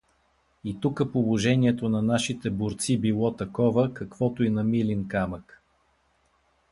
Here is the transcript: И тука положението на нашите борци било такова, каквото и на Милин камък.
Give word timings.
И 0.63 0.79
тука 0.79 1.11
положението 1.11 1.89
на 1.89 2.01
нашите 2.01 2.49
борци 2.49 2.97
било 2.97 3.33
такова, 3.35 3.93
каквото 3.93 4.43
и 4.43 4.49
на 4.49 4.63
Милин 4.63 5.07
камък. 5.07 5.63